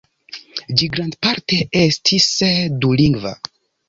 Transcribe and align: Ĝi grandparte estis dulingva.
Ĝi 0.79 0.87
grandparte 0.95 1.59
estis 1.81 2.25
dulingva. 2.87 3.35